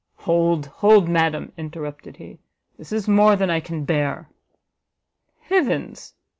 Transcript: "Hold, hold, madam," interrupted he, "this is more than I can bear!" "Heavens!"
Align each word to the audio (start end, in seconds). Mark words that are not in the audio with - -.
"Hold, 0.15 0.65
hold, 0.65 1.07
madam," 1.07 1.51
interrupted 1.57 2.17
he, 2.17 2.39
"this 2.75 2.91
is 2.91 3.07
more 3.07 3.35
than 3.35 3.51
I 3.51 3.59
can 3.59 3.85
bear!" 3.85 4.27
"Heavens!" 5.41 6.15